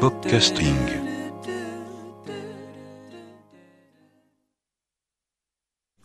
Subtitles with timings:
[0.00, 0.78] Podcasting.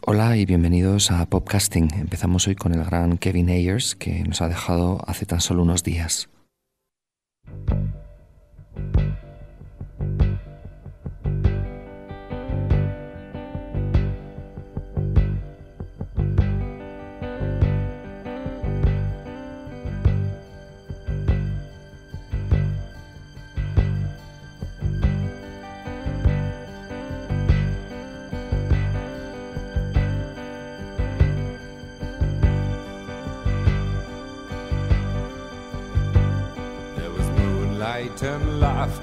[0.06, 1.94] Hola y bienvenidos a Popcasting.
[1.94, 5.84] Empezamos hoy con el gran Kevin Ayers que nos ha dejado hace tan solo unos
[5.84, 6.28] días.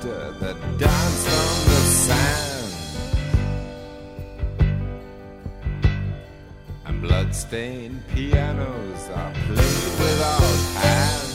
[0.04, 2.72] Laughter that danced on the sand.
[6.86, 11.30] And blood-stained pianos are played without hands.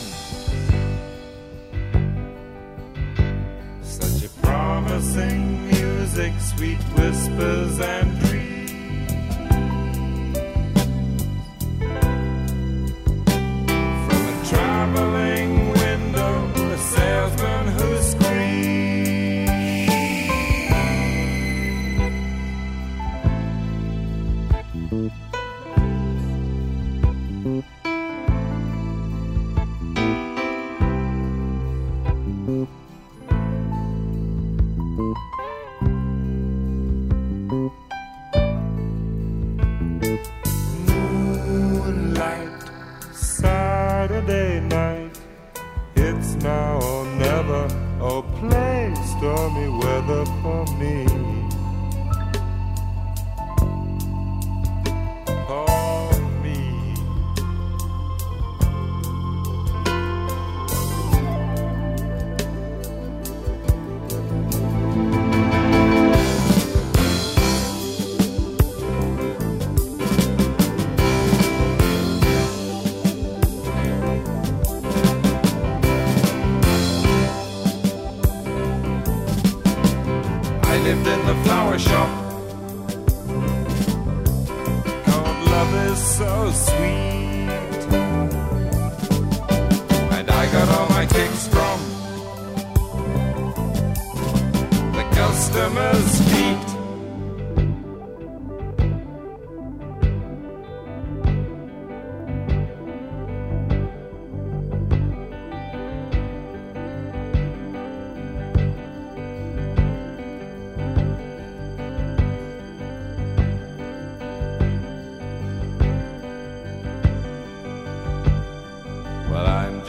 [3.82, 8.37] Such a promising music, sweet whispers and dreams.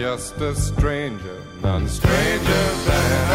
[0.08, 3.28] Just a stranger, none stranger than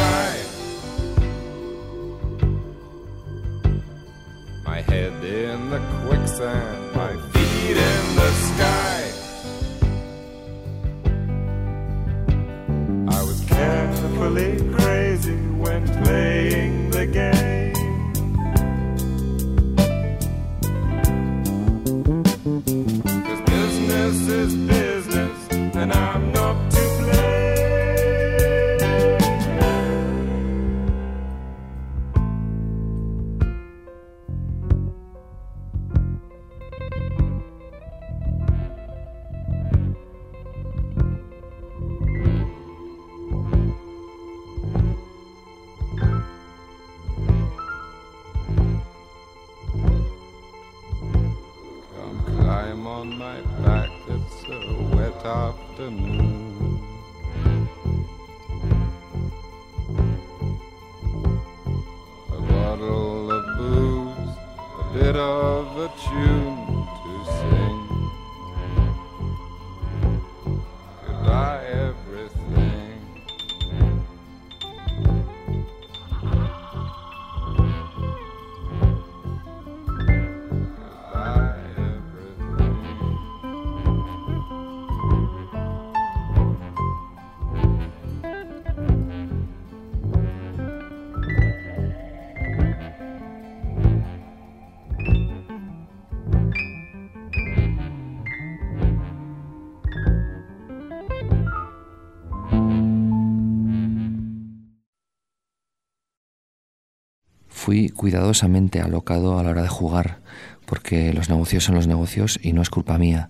[107.64, 110.20] Fui cuidadosamente alocado a la hora de jugar,
[110.66, 113.30] porque los negocios son los negocios y no es culpa mía.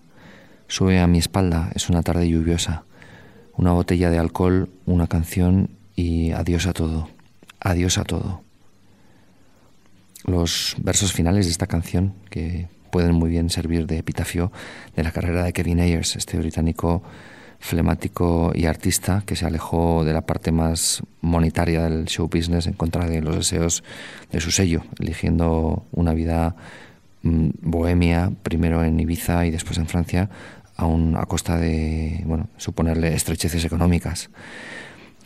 [0.66, 2.82] Sube a mi espalda, es una tarde lluviosa.
[3.56, 7.08] Una botella de alcohol, una canción y adiós a todo.
[7.60, 8.42] Adiós a todo.
[10.24, 14.50] Los versos finales de esta canción, que pueden muy bien servir de epitafio
[14.96, 17.04] de la carrera de Kevin Ayers, este británico
[17.64, 22.74] flemático y artista que se alejó de la parte más monetaria del show business en
[22.74, 23.82] contra de los deseos
[24.30, 26.56] de su sello, eligiendo una vida
[27.22, 30.28] mm, bohemia, primero en Ibiza y después en Francia,
[30.76, 34.28] aún a costa de bueno, suponerle estrecheces económicas.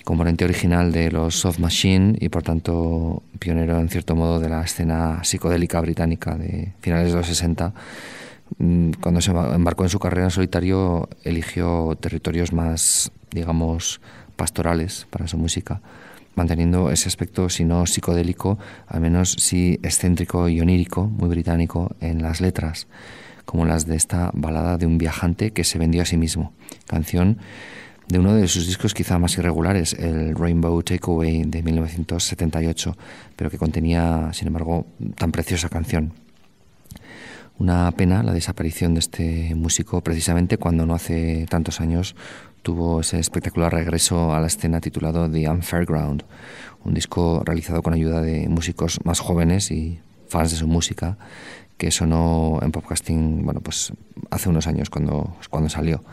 [0.05, 4.63] Componente original de los Soft Machine y por tanto pionero en cierto modo de la
[4.63, 7.75] escena psicodélica británica de finales de los 60, Mm,
[9.01, 14.01] cuando se embarcó en su carrera solitario, eligió territorios más, digamos,
[14.37, 15.81] pastorales para su música,
[16.35, 22.23] manteniendo ese aspecto, si no psicodélico, al menos sí excéntrico y onírico, muy británico, en
[22.23, 22.87] las letras,
[23.45, 26.53] como las de esta balada de un viajante que se vendió a sí mismo,
[26.87, 27.39] canción
[28.09, 32.97] de uno de sus discos quizá más irregulares, el Rainbow Takeaway de 1978,
[33.37, 36.15] pero que contenía, sin embargo, tan preciosa canción.
[37.59, 42.15] Una pena la desaparición de este músico precisamente cuando no hace tantos años
[42.63, 46.23] tuvo ese espectacular regreso a la escena titulado The Unfairground,
[46.85, 51.19] un disco realizado con ayuda de músicos más jóvenes y fans de su música
[51.79, 53.93] que sonó en podcasting, bueno, pues
[54.31, 56.05] hace unos años cuando, cuando salió.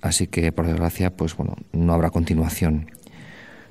[0.00, 2.90] Así que por desgracia, pues bueno, no habrá continuación.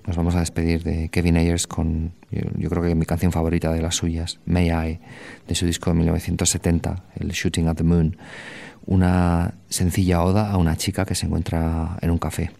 [0.07, 3.81] Nos vamos a despedir de Kevin Ayers con, yo, creo que mi canción favorita de
[3.81, 4.99] las suyas, May I,
[5.47, 8.17] de su disco de 1970, el Shooting at the Moon,
[8.85, 12.51] una sencilla oda a una chica que se encuentra en un café.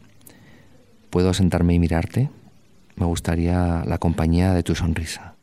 [1.10, 2.30] ¿Puedo sentarme y mirarte?
[2.96, 5.36] Me gustaría la compañía de tu sonrisa.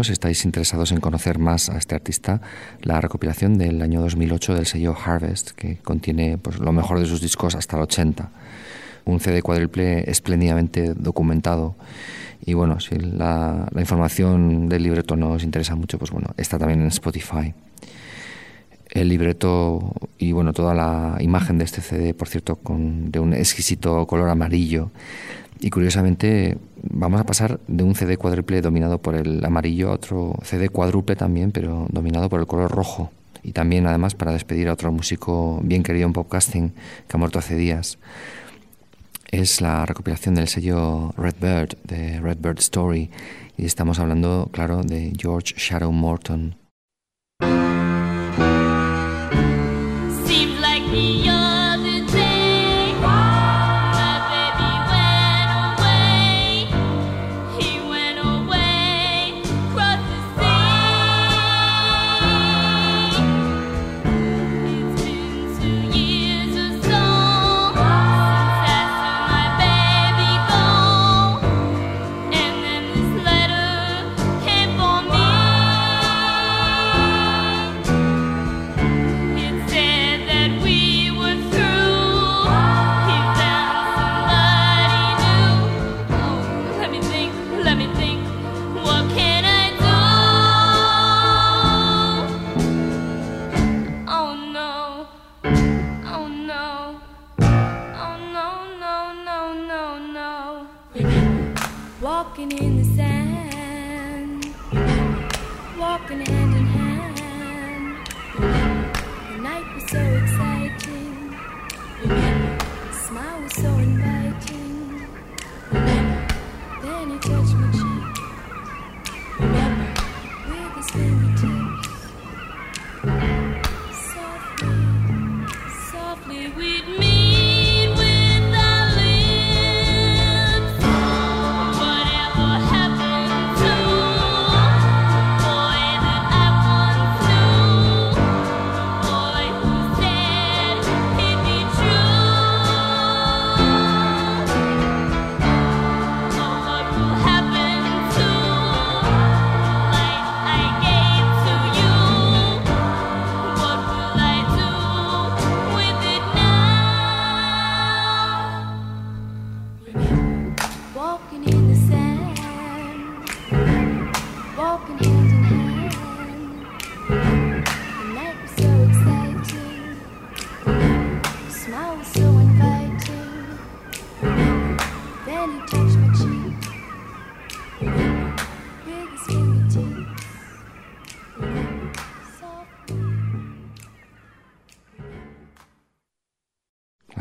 [0.00, 2.40] Os recomiendo, si estáis interesados en conocer más a este artista,
[2.80, 7.20] la recopilación del año 2008 del sello Harvest, que contiene pues, lo mejor de sus
[7.20, 8.30] discos hasta el 80.
[9.04, 11.76] Un CD cuádruple espléndidamente documentado.
[12.46, 16.58] Y bueno, si la, la información del libreto no os interesa mucho, pues bueno, está
[16.58, 17.52] también en Spotify.
[18.88, 23.34] El libreto y bueno, toda la imagen de este CD, por cierto, con, de un
[23.34, 24.90] exquisito color amarillo,
[25.60, 26.56] y curiosamente
[27.00, 31.16] vamos a pasar de un CD cuádruple dominado por el amarillo a otro CD cuádruple
[31.16, 33.10] también, pero dominado por el color rojo.
[33.42, 36.74] Y también además para despedir a otro músico bien querido en podcasting
[37.08, 37.98] que ha muerto hace días.
[39.30, 43.10] Es la recopilación del sello Redbird, de Redbird Story.
[43.56, 46.59] Y estamos hablando, claro, de George Shadow Morton.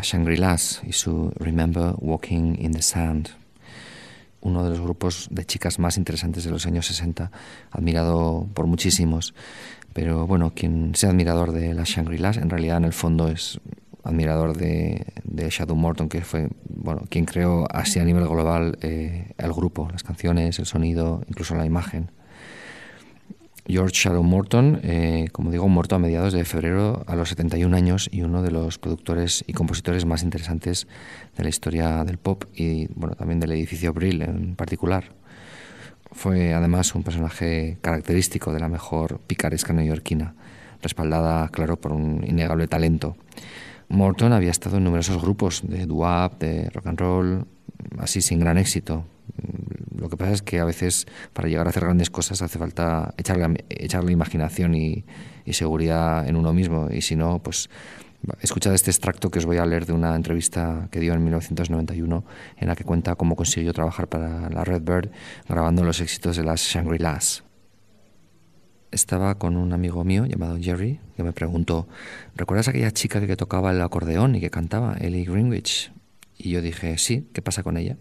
[0.10, 3.30] Shangri-Las y su Remember Walking in the Sand,
[4.42, 7.30] uno de los grupos de chicas más interesantes de los años 60,
[7.70, 9.36] admirado por muchísimos.
[9.94, 13.60] Pero bueno, quien sea admirador de las Shangri-Las, en realidad en el fondo es
[14.04, 15.06] admirador de,
[15.52, 20.04] Shadow Morton, que fue bueno, quien creó así a nivel global eh, el grupo, las
[20.04, 22.10] canciones, el sonido, incluso la imagen.
[23.70, 28.10] George Shadow Morton, eh, como digo, muerto a mediados de febrero a los 71 años
[28.12, 30.88] y uno de los productores y compositores más interesantes
[31.38, 35.12] de la historia del pop y bueno, también del edificio Brill en particular.
[36.12, 40.34] Fue además un personaje característico de la mejor picaresca neoyorquina,
[40.82, 43.18] respaldada, claro, por un innegable talento.
[43.88, 47.46] Morton había estado en numerosos grupos de doo-wop, de rock and roll,
[48.00, 49.06] así sin gran éxito.
[49.96, 53.14] Lo que pasa es que a veces para llegar a hacer grandes cosas hace falta
[53.18, 55.06] echarle, imaginación y,
[55.52, 57.70] seguridad en uno mismo y si no, pues
[58.42, 62.26] Escuchad este extracto que os voy a leer de una entrevista que dio en 1991
[62.58, 65.10] en la que cuenta cómo consiguió trabajar para la Redbird
[65.48, 67.44] grabando los éxitos de las Shangri-Las.
[68.92, 71.88] Estaba con un amigo mío llamado Jerry que me preguntó,
[72.36, 75.94] ¿recuerdas aquella chica que tocaba el acordeón y que cantaba, Ellie Greenwich?
[76.38, 77.98] Y yo dije, sí, ¿qué pasa con ella?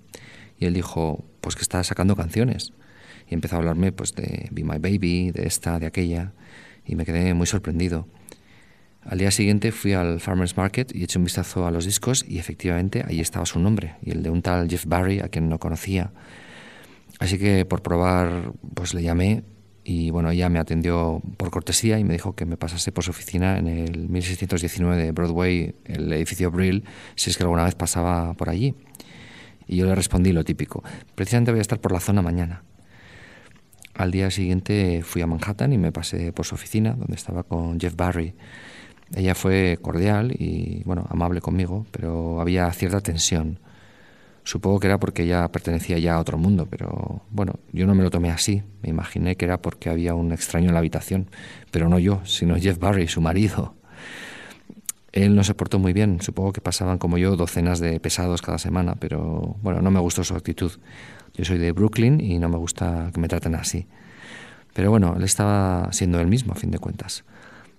[0.59, 2.73] Y él dijo, pues que está sacando canciones.
[3.29, 6.33] Y empezó a hablarme pues de Be My Baby, de esta, de aquella,
[6.85, 8.07] y me quedé muy sorprendido.
[9.03, 12.39] Al día siguiente fui al Farmers Market y eché un vistazo a los discos y
[12.39, 15.59] efectivamente ahí estaba su nombre y el de un tal Jeff Barry a quien no
[15.59, 16.13] conocía.
[17.19, 19.45] Así que por probar pues le llamé
[19.83, 23.11] y bueno, ella me atendió por cortesía y me dijo que me pasase por su
[23.11, 26.85] oficina en el 1619 de Broadway, el edificio Brill,
[27.15, 28.75] si es que alguna vez pasaba por allí.
[29.69, 30.83] Y yo le respondí lo típico,
[31.15, 32.63] precisamente voy a estar por la zona mañana.
[33.95, 37.79] Al día siguiente fui a Manhattan y me pasé por su oficina, donde estaba con
[37.79, 38.35] Jeff Barry.
[39.15, 43.59] Ella fue cordial y bueno, amable conmigo, pero había cierta tensión.
[44.45, 48.03] Supongo que era porque ella pertenecía ya a otro mundo, pero bueno, yo no me
[48.03, 48.63] lo tomé así.
[48.83, 51.29] Me imaginé que era porque había un extraño en la habitación,
[51.71, 53.75] pero no yo, sino Jeff Barry, su marido.
[55.19, 58.57] Él no se portó muy bien, supongo que pasaban como yo docenas de pesados cada
[58.59, 60.71] semana, pero bueno, no me gustó su actitud.
[61.35, 63.89] Yo soy de Brooklyn y no me gusta que me traten así.
[64.75, 67.25] Pero bueno, él estaba siendo él mismo, a fin de cuentas.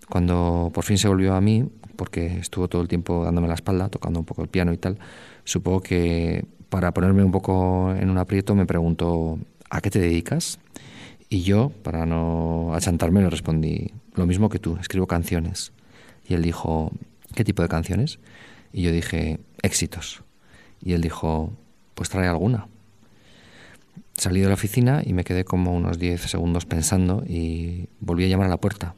[0.09, 1.65] Cuando por fin se volvió a mí,
[1.95, 4.97] porque estuvo todo el tiempo dándome la espalda, tocando un poco el piano y tal,
[5.45, 10.59] supongo que para ponerme un poco en un aprieto me preguntó, ¿a qué te dedicas?
[11.29, 15.71] Y yo, para no achantarme, le respondí, lo mismo que tú, escribo canciones.
[16.27, 16.91] Y él dijo,
[17.35, 18.19] ¿qué tipo de canciones?
[18.71, 20.23] Y yo dije, éxitos.
[20.81, 21.53] Y él dijo,
[21.95, 22.67] pues trae alguna.
[24.15, 28.27] Salí de la oficina y me quedé como unos 10 segundos pensando y volví a
[28.27, 28.95] llamar a la puerta.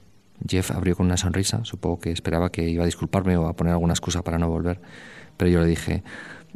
[0.48, 3.74] Jeff abrió con una sonrisa, supongo que esperaba que iba a disculparme o a poner
[3.74, 4.82] alguna excusa para no volver,
[5.38, 6.04] pero yo le dije,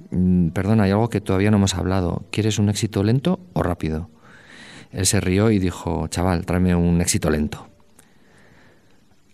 [0.10, 4.10] "Mm, perdona, hay algo que todavía no hemos hablado, ¿quieres un éxito lento o rápido?
[4.92, 7.68] Él se rió y dijo, chaval, tráeme un éxito lento.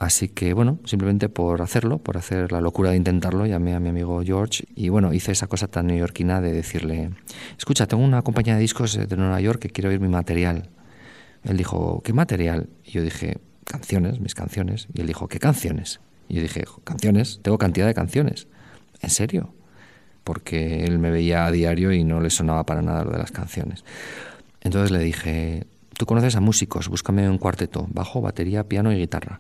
[0.02, 3.90] Así que bueno, simplemente por hacerlo, por hacer la locura de intentarlo, llamé a mi
[3.90, 7.12] amigo George y bueno, hice esa cosa tan neoyorquina de decirle,
[7.56, 10.72] escucha, tengo una compañía de discos de Nueva York que quiero oír mi material.
[11.44, 12.68] Él dijo, ¿qué material?
[12.84, 14.88] Y yo dije, canciones, mis canciones.
[14.92, 16.00] Y él dijo, ¿qué canciones?
[16.28, 18.48] Y yo dije, canciones, tengo cantidad de canciones.
[19.02, 19.54] ¿En serio?
[20.24, 23.32] Porque él me veía a diario y no le sonaba para nada lo de las
[23.32, 23.86] canciones.
[24.62, 29.40] Entonces le dije, tú conoces a músicos, búscame un cuarteto, bajo, batería, piano y guitarra.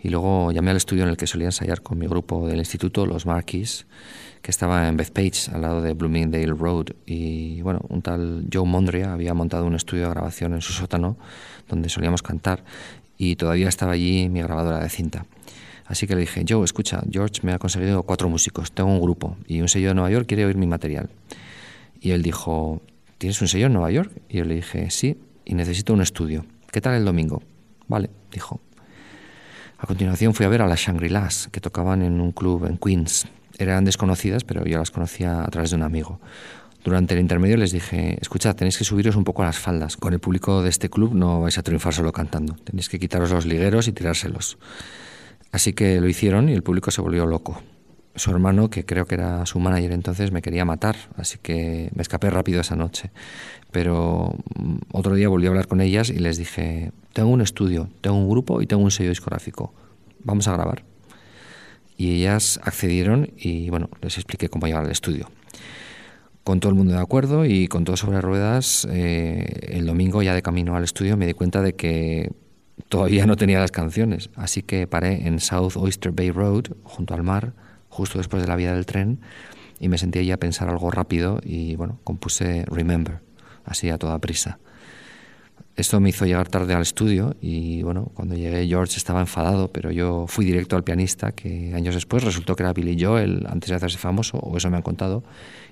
[0.00, 3.04] Y luego llamé al estudio en el que solía ensayar con mi grupo del instituto,
[3.04, 3.86] los Marquis,
[4.42, 6.86] que estaba en Bethpage, al lado de Bloomingdale Road.
[7.06, 11.16] Y bueno, un tal Joe Mondria había montado un estudio de grabación en su sótano,
[11.68, 12.64] donde solíamos cantar,
[13.16, 15.26] y todavía estaba allí mi grabadora de cinta.
[15.86, 19.36] Así que le dije, Joe, escucha, George me ha conseguido cuatro músicos, tengo un grupo,
[19.46, 21.08] y un sello de Nueva York quiere oír mi material.
[22.00, 22.82] Y él dijo,
[23.16, 24.12] ¿tienes un sello en Nueva York?
[24.28, 26.44] Y yo le dije, sí, y necesito un estudio.
[26.70, 27.42] ¿Qué tal el domingo?
[27.88, 28.60] Vale, dijo.
[29.78, 33.28] A continuación fui a ver a las Shangri-Las, que tocaban en un club en Queens.
[33.58, 36.20] Eran desconocidas, pero yo las conocía a través de un amigo.
[36.82, 39.96] Durante el intermedio les dije, escuchad, tenéis que subiros un poco a las faldas.
[39.96, 42.54] Con el público de este club no vais a triunfar solo cantando.
[42.64, 44.58] Tenéis que quitaros los ligueros y tirárselos.
[45.52, 47.62] Así que lo hicieron y el público se volvió loco.
[48.16, 52.02] Su hermano, que creo que era su manager entonces, me quería matar, así que me
[52.02, 53.12] escapé rápido esa noche.
[53.70, 57.88] Pero mm, otro día volví a hablar con ellas y les dije, tengo un estudio,
[58.00, 59.74] tengo un grupo y tengo un sello discográfico.
[60.22, 60.84] Vamos a grabar.
[61.96, 65.28] Y ellas accedieron y bueno, les expliqué cómo llegar al estudio.
[66.44, 70.32] Con todo el mundo de acuerdo y con todo sobre ruedas, eh, el domingo ya
[70.32, 72.30] de camino al estudio me di cuenta de que
[72.88, 74.30] todavía no tenía las canciones.
[74.36, 77.52] Así que paré en South Oyster Bay Road, junto al mar,
[77.88, 79.18] justo después de la vía del tren,
[79.80, 83.22] y me sentí allí a pensar algo rápido y bueno, compuse Remember,
[83.64, 84.60] así a toda prisa.
[85.78, 89.92] Esto me hizo llegar tarde al estudio y bueno, cuando llegué George estaba enfadado, pero
[89.92, 93.76] yo fui directo al pianista, que años después resultó que era Billy Joel, antes de
[93.76, 95.22] hacerse famoso, o eso me han contado,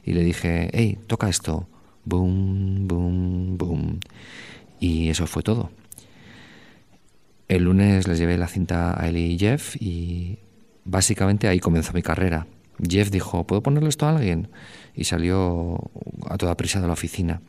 [0.05, 1.67] y le dije, hey, toca esto.
[2.05, 3.99] Boom, boom, boom.
[4.79, 5.71] Y eso fue todo.
[7.49, 10.39] El lunes les llevé la cinta a Eli y Jeff y
[10.85, 12.47] básicamente ahí comenzó mi carrera.
[12.81, 14.51] Jeff dijo, ¿puedo ponerle esto a alguien?
[14.95, 15.81] Y salió
[16.29, 17.41] a toda prisa de la oficina.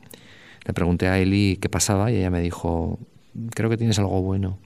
[0.68, 3.00] Le pregunté a Eli qué pasaba y ella me dijo,
[3.52, 4.60] creo que tienes algo bueno.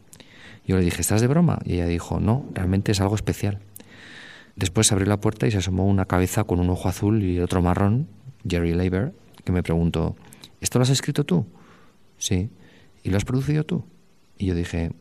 [0.65, 1.59] Yo le dije, ¿estás de broma?
[1.63, 3.59] Y ella dijo, no, realmente es algo especial.
[4.55, 7.61] Después abrió la puerta y se asomó una cabeza con un ojo azul y otro
[7.61, 8.07] marrón,
[8.49, 9.13] Jerry Leiber,
[9.45, 10.15] que me preguntó,
[10.59, 11.45] ¿esto lo has escrito tú?
[12.17, 12.49] Sí.
[13.03, 13.85] ¿Y lo has producido tú?
[14.39, 14.93] Y yo dije,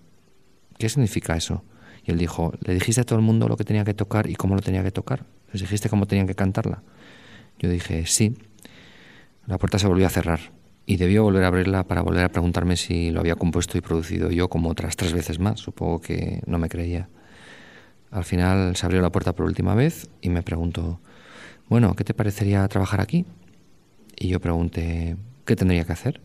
[0.76, 1.64] ¿qué significa eso?
[2.04, 4.34] Y él dijo, ¿le dijiste a todo el mundo lo que tenía que tocar y
[4.34, 5.24] cómo lo tenía que tocar?
[5.50, 6.82] ¿Les dijiste cómo tenían que cantarla?
[7.58, 8.36] Yo dije, sí.
[9.46, 10.59] La puerta se volvió a cerrar
[10.90, 14.29] y debió volver a abrirla para volver a preguntarme si lo había compuesto y producido
[14.33, 15.61] yo como otras tres veces más.
[15.61, 17.09] Supongo que no me creía.
[18.11, 20.98] Al final se abrió la puerta por última vez y me preguntó,
[21.68, 23.24] bueno, ¿qué te parecería trabajar aquí?
[24.18, 26.20] Y yo pregunté, ¿qué tendría que hacer?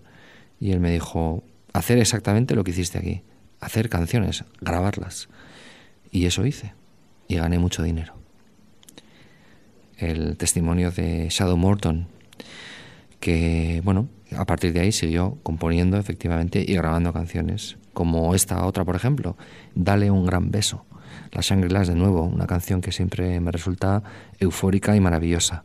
[0.60, 3.22] Y él me dijo, hacer exactamente lo que hiciste aquí,
[3.60, 5.30] hacer canciones, grabarlas.
[6.10, 6.74] Y eso hice,
[7.28, 8.16] y gané mucho dinero.
[10.00, 12.08] El testimonio de Shadow Morton,
[13.20, 18.84] que, bueno, a partir de ahí siguió componiendo efectivamente y grabando canciones, como esta otra,
[18.86, 19.38] por ejemplo,
[19.76, 20.86] Dale un gran beso.
[21.32, 24.04] La Shangri-Las de nuevo, una canción que siempre me resulta
[24.40, 25.64] eufórica y maravillosa.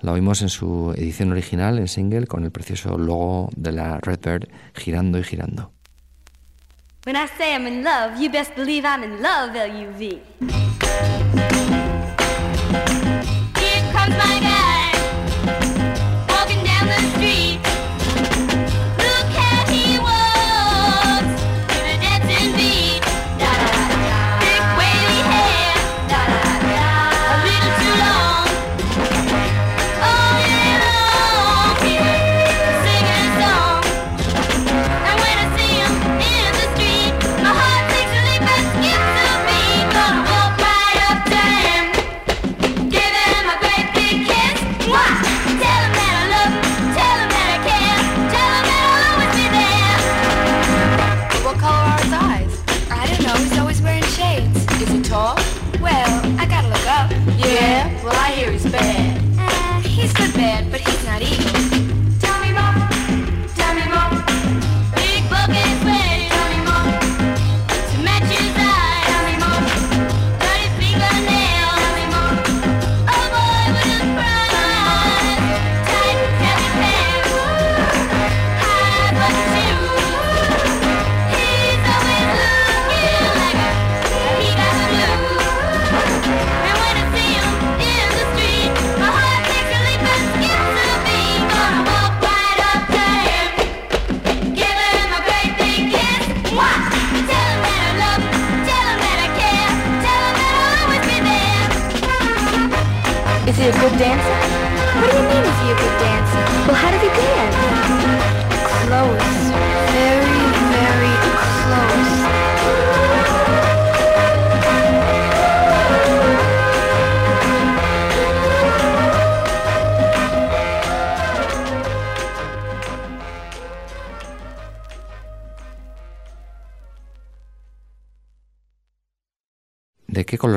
[0.00, 4.48] La oímos en su edición original, en single, con el precioso logo de la Redbird
[4.74, 5.70] girando y girando.
[7.04, 10.22] When I say I'm in love, you best believe I'm in love, L-U-V.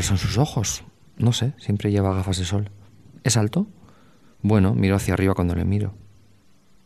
[0.05, 0.83] Son sus ojos?
[1.17, 2.69] No sé, siempre lleva gafas de sol.
[3.23, 3.67] ¿Es alto?
[4.41, 5.93] Bueno, miro hacia arriba cuando le miro.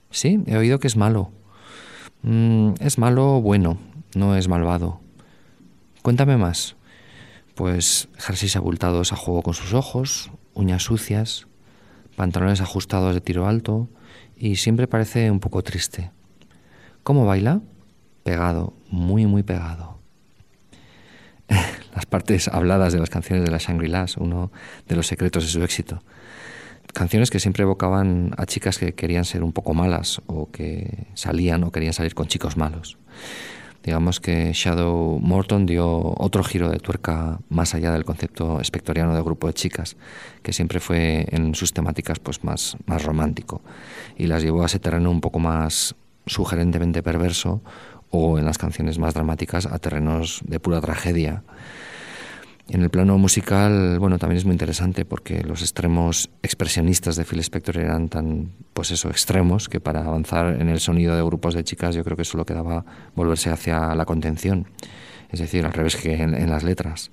[0.09, 1.31] Sí, he oído que es malo.
[2.23, 3.77] Mm, es malo bueno,
[4.15, 5.01] no es malvado.
[6.01, 6.75] Cuéntame más.
[7.55, 11.47] Pues jerseys abultados a juego con sus ojos, uñas sucias,
[12.15, 13.89] pantalones ajustados de tiro alto
[14.37, 16.11] y siempre parece un poco triste.
[17.03, 17.61] ¿Cómo baila?
[18.23, 19.99] Pegado, muy, muy pegado
[21.93, 24.51] las partes habladas de las canciones de la Shangri-Las, uno
[24.87, 26.01] de los secretos de su éxito.
[26.93, 31.63] Canciones que siempre evocaban a chicas que querían ser un poco malas o que salían
[31.63, 32.97] o querían salir con chicos malos.
[33.83, 39.21] Digamos que Shadow Morton dio otro giro de tuerca más allá del concepto espectoriano de
[39.21, 39.95] grupo de chicas,
[40.43, 43.61] que siempre fue en sus temáticas pues más, más romántico,
[44.17, 47.61] y las llevó a ese terreno un poco más sugerentemente perverso
[48.11, 51.43] o en las canciones más dramáticas a terrenos de pura tragedia.
[52.67, 57.39] En el plano musical, bueno, también es muy interesante porque los extremos expresionistas de Phil
[57.39, 61.63] Spector eran tan, pues eso, extremos que para avanzar en el sonido de grupos de
[61.63, 64.67] chicas yo creo que solo quedaba volverse hacia la contención,
[65.31, 67.09] es decir, al revés que en, en las letras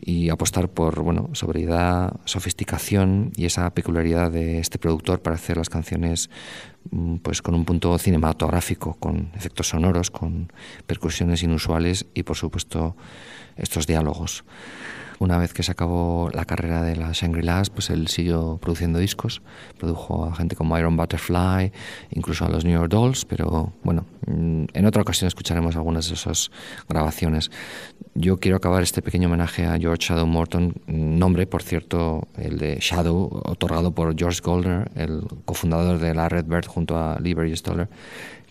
[0.00, 5.68] y apostar por bueno, sobriedad, sofisticación y esa peculiaridad de este productor para hacer las
[5.68, 6.30] canciones
[6.90, 10.52] mm, pues con un punto cinematográfico, con efectos sonoros, con
[10.86, 12.96] percusiones inusuales y por supuesto
[13.56, 14.44] estos diálogos.
[15.20, 19.42] Una vez que se acabó la carrera de la Shangri-Las, pues él siguió produciendo discos,
[19.76, 21.72] produjo a gente como Iron Butterfly,
[22.10, 26.14] incluso a los New York Dolls, pero bueno, mm, en otra ocasión escucharemos algunas de
[26.14, 26.52] esas
[26.88, 27.50] grabaciones.
[28.14, 32.78] Yo quiero acabar este pequeño homenaje a George Shadow Morton, nombre, por cierto, el de
[32.80, 37.88] Shadow, otorgado por George Goldner, el cofundador de la Redbird junto a Lieber y Stoller,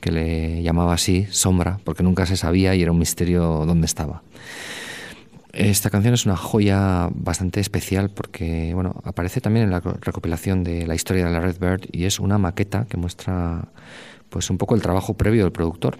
[0.01, 4.21] que le llamaba así, sombra, porque nunca se sabía y era un misterio dónde estaba.
[5.57, 10.85] Esta canción es una joya bastante especial porque bueno, aparece también en la recopilación de
[10.85, 13.69] la historia de la Red Bird y es una maqueta que muestra
[14.29, 15.97] pues un poco el trabajo previo del productor.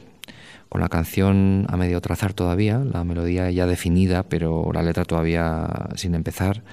[0.69, 5.89] Con la canción a medio trazar todavía, la melodía ya definida, pero la letra todavía
[5.95, 6.63] sin empezar,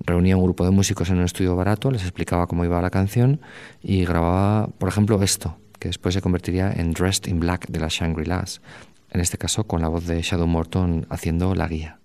[0.00, 3.40] reunía un grupo de músicos en un estudio barato, les explicaba cómo iba la canción
[3.80, 7.92] y grababa, por ejemplo, esto, que después se convertiría en Dressed in Black de las
[7.92, 8.62] Shangri-Las,
[9.10, 12.00] en este caso con la voz de Shadow Morton haciendo la guía.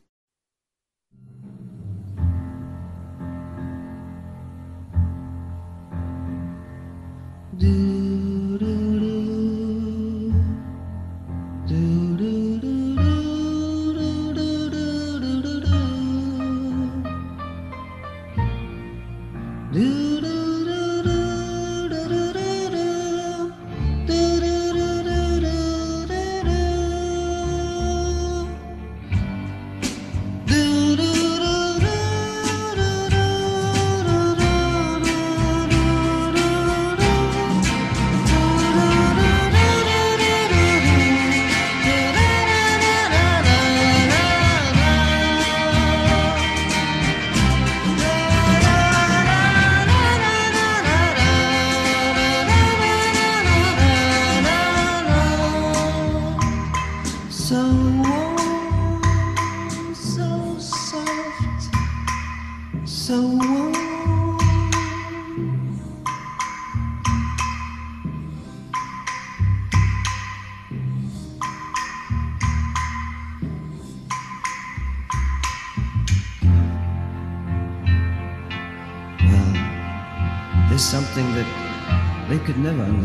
[7.62, 8.01] do.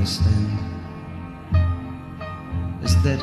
[0.06, 0.58] Understand
[2.84, 3.20] is that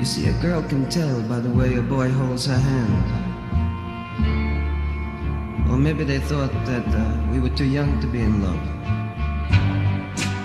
[0.00, 3.04] you see, a girl can tell by the way a boy holds her hand.
[5.70, 8.60] Or maybe they thought that uh, we were too young to be in love.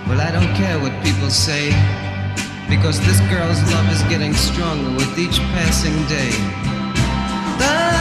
[0.08, 1.74] Well, I don't care what people say,
[2.70, 7.99] because this girl's love is getting stronger with each passing day.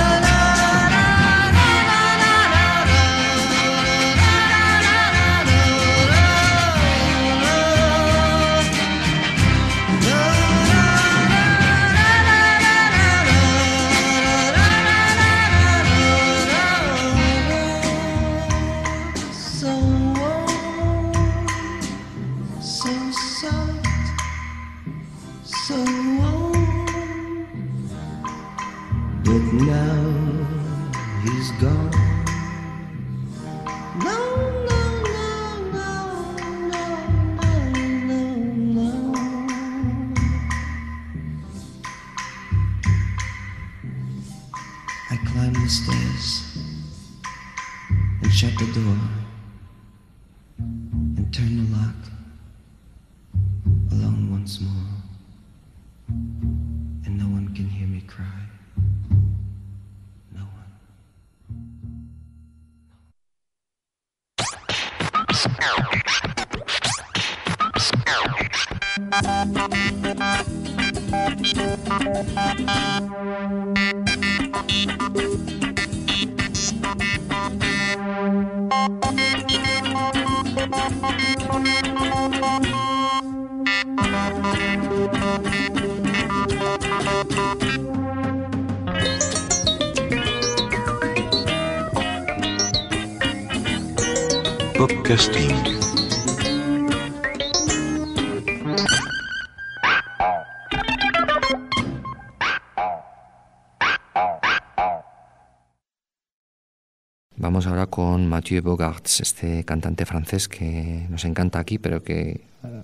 [107.36, 112.30] Vamos ahora con Mathieu Bogarts, este cantante francés que nos encanta aquí, pero que
[112.62, 112.82] eh,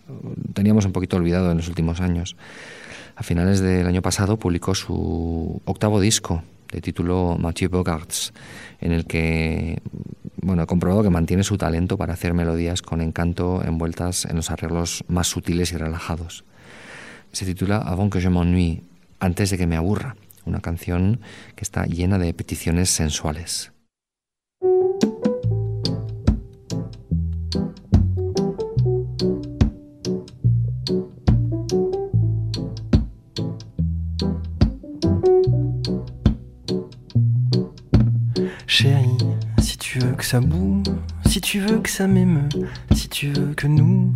[0.52, 2.34] teníamos un poquito olvidado en los últimos años.
[3.14, 6.42] A finales del año pasado publicó su octavo disco,
[6.74, 8.32] de título Mathieu Bogarts,
[8.80, 9.80] en el que
[10.42, 14.50] bueno, he comprobado que mantiene su talento para hacer melodías con encanto envueltas en los
[14.50, 16.44] arreglos más sutiles y relajados.
[17.32, 18.82] Se titula Avant que je m'ennuie,
[19.20, 21.20] antes de que me aburra, una canción
[21.56, 23.73] que está llena de peticiones sensuales.
[38.76, 39.18] Chérie,
[39.60, 40.82] si tu veux que ça bouge
[41.26, 42.48] Si tu veux que ça m'émeut,
[42.92, 44.12] si tu veux que nous,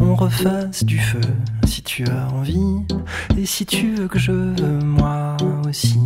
[0.00, 1.20] on refasse du feu,
[1.64, 2.84] si tu as envie,
[3.38, 6.00] et si tu veux que je veux moi aussi.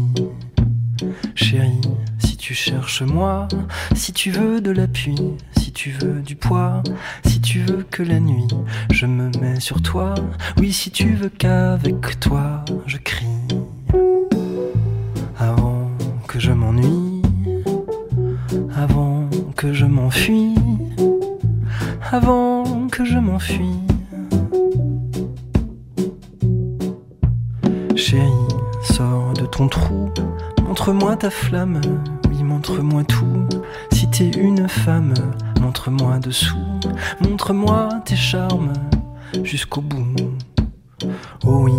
[1.34, 1.80] Chérie,
[2.18, 3.48] si tu cherches moi,
[3.94, 5.16] si tu veux de l'appui,
[5.56, 6.82] si tu veux du poids,
[7.24, 8.48] si tu veux que la nuit
[8.92, 10.14] je me mets sur toi,
[10.58, 13.24] oui si tu veux qu'avec toi je crie.
[15.38, 15.90] Avant
[16.28, 17.03] que je m'ennuie,
[18.76, 20.54] avant que je m'enfuis,
[22.10, 23.78] avant que je m'enfuis.
[27.94, 28.30] Chérie,
[28.82, 30.10] sors de ton trou,
[30.66, 31.80] montre-moi ta flamme,
[32.28, 33.46] oui montre-moi tout.
[33.92, 35.14] Si t'es une femme,
[35.60, 36.80] montre-moi dessous,
[37.20, 38.72] montre-moi tes charmes
[39.42, 40.14] jusqu'au bout.
[41.46, 41.72] Oh oui,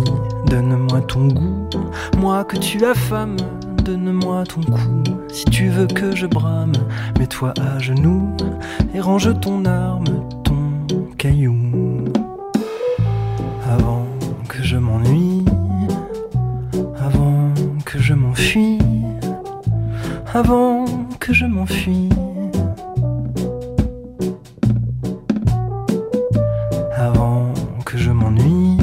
[0.48, 1.68] donne-moi ton goût,
[2.18, 2.94] moi que tu as
[3.86, 5.02] donne-moi ton cou.
[5.32, 6.72] Si tu veux que je brame,
[7.20, 8.36] mets-toi à genoux
[8.92, 10.04] et range ton arme,
[10.42, 10.56] ton
[11.16, 11.56] caillou.
[13.70, 14.04] Avant
[14.48, 15.44] que je m'ennuie,
[16.98, 17.52] avant
[17.84, 18.80] que je m'enfuis,
[20.34, 20.84] avant
[21.20, 22.08] que je m'enfuis.
[26.96, 27.52] Avant
[27.84, 28.78] que je m'ennuie,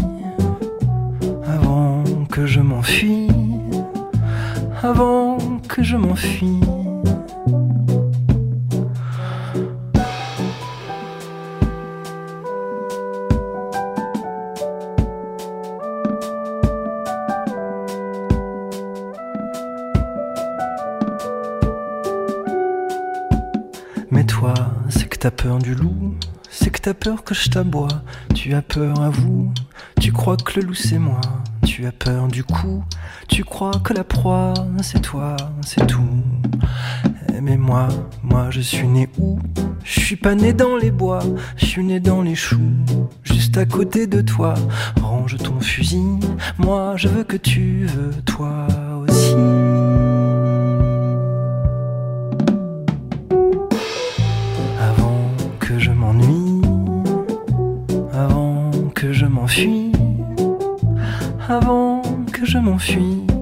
[1.46, 3.33] avant que je m'enfuis,
[4.84, 5.38] avant
[5.69, 6.60] que je m'enfuis.
[24.12, 24.54] Mais toi,
[24.89, 26.13] c'est que t'as peur du loup,
[26.50, 27.88] c'est que t'as peur que je t'aboie,
[28.36, 29.52] tu as peur à vous,
[30.02, 31.22] tu crois que le loup c'est moi,
[31.75, 32.83] tu as peur du coup,
[33.27, 36.21] tu crois que la proie c'est toi, c'est tout.
[37.33, 37.88] Eh, Mais moi,
[38.21, 39.39] moi je suis né où?
[39.83, 41.23] Je suis pas né dans les bois,
[41.57, 42.62] je suis né dans les choux,
[43.23, 44.53] juste à côté de toi.
[45.01, 46.19] Range ton fusil,
[46.59, 48.67] moi je veux que tu veux toi
[62.54, 63.33] je m'enfuis.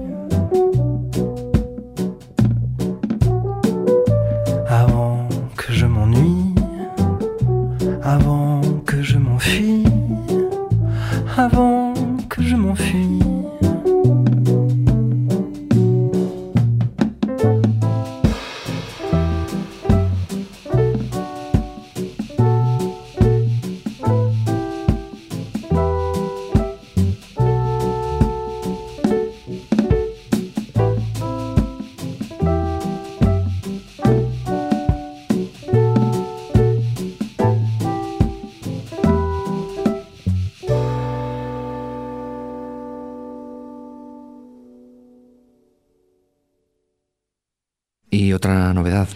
[48.42, 49.06] Otra novedad,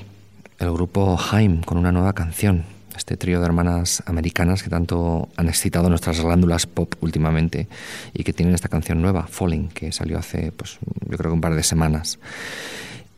[0.60, 2.62] el grupo Haim con una nueva canción,
[2.96, 7.66] este trío de hermanas americanas que tanto han excitado nuestras glándulas pop últimamente
[8.14, 10.78] y que tienen esta canción nueva, Falling, que salió hace, pues,
[11.10, 12.20] yo creo que un par de semanas.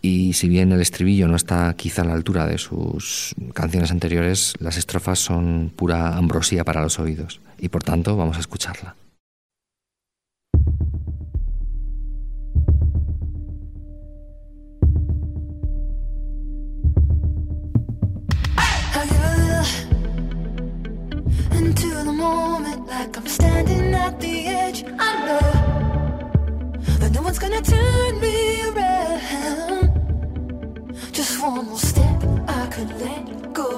[0.00, 4.54] Y si bien el estribillo no está quizá a la altura de sus canciones anteriores,
[4.60, 8.96] las estrofas son pura ambrosía para los oídos y por tanto vamos a escucharla.
[21.58, 24.84] Into the moment like I'm standing at the edge.
[25.08, 25.48] I know
[27.00, 28.36] that no one's gonna turn me
[28.68, 29.86] around.
[31.12, 32.18] Just one more step,
[32.60, 33.70] I could let go.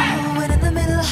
[0.00, 1.08] Oh, and in the middle,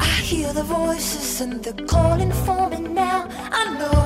[0.00, 3.28] I, hear the voices and they're calling for me now.
[3.60, 4.00] I know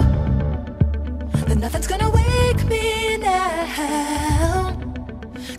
[1.47, 4.77] that nothing's gonna wake me now.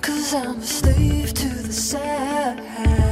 [0.01, 3.10] Cause I'm a slave to the sound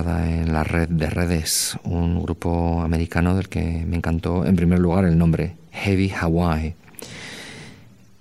[0.00, 5.04] en la red de redes, un grupo americano del que me encantó en primer lugar
[5.04, 6.74] el nombre, Heavy Hawaii.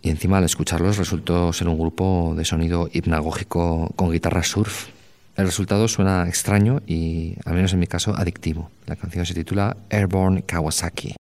[0.02, 4.90] Y encima al escucharlos resultó ser un grupo de sonido hipnagógico con guitarra surf.
[5.38, 8.70] El resultado suena extraño y, al menos en mi caso, adictivo.
[8.86, 11.21] La canción se titula Airborne Kawasaki.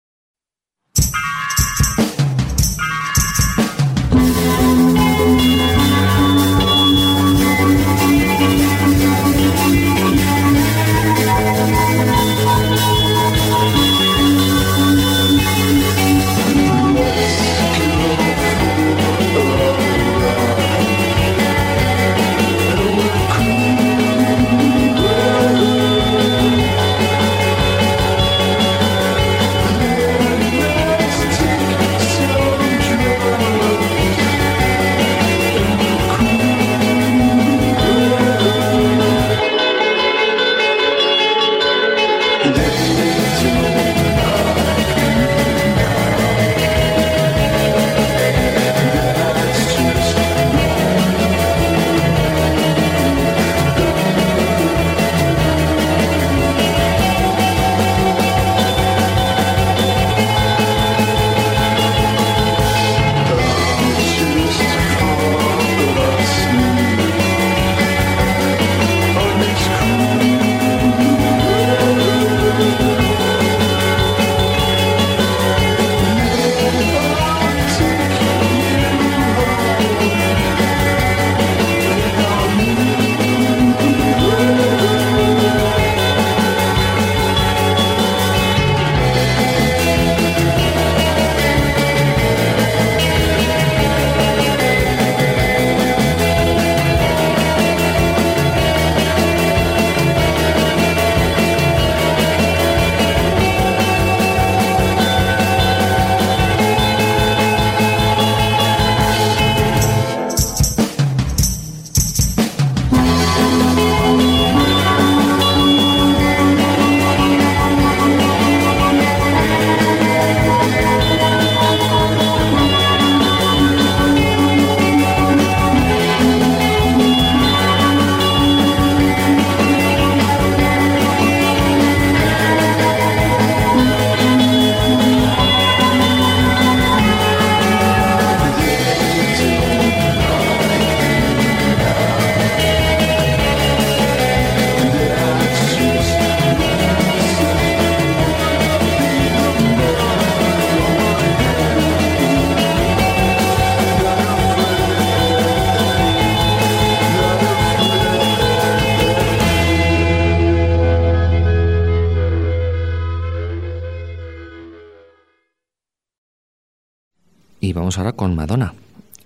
[167.64, 168.74] Y vamos ahora con Madonna.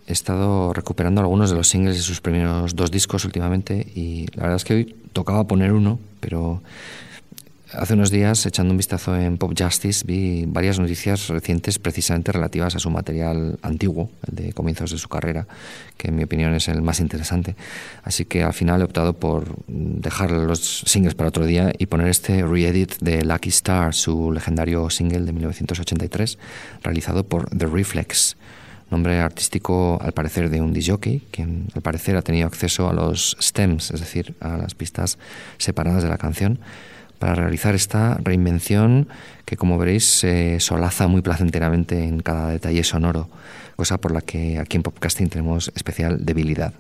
[0.06, 4.44] He estado recuperando algunos de los singles de sus primeros dos discos últimamente y la
[4.44, 6.62] verdad es que hoy tocaba poner uno, pero
[7.72, 12.74] hace unos días, echando un vistazo en Pop Justice, vi varias noticias recientes precisamente relativas
[12.76, 15.46] a su material antiguo, el de comienzos de su carrera,
[15.96, 17.56] que en mi opinión es el más interesante.
[18.02, 22.08] Así que al final he optado por dejar los singles para otro día y poner
[22.08, 26.38] este re-edit de Lucky Star, su legendario single de 1983,
[26.82, 28.36] realizado por The Reflex
[28.90, 33.36] nombre artístico al parecer de un disjockey, quien al parecer ha tenido acceso a los
[33.38, 35.18] stems, es decir, a las pistas
[35.58, 36.58] separadas de la canción,
[37.18, 39.08] para realizar esta reinvención
[39.44, 43.28] que, como veréis, se solaza muy placenteramente en cada detalle sonoro,
[43.76, 46.74] cosa por la que aquí en Popcasting tenemos especial debilidad.